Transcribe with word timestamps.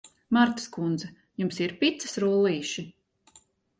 Martas 0.35 0.63
kundze, 0.77 1.11
jums 1.43 1.61
ir 1.67 1.75
picas 1.83 2.17
rullīši? 2.25 2.87